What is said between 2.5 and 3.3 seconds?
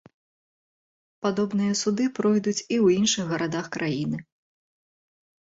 і ў іншых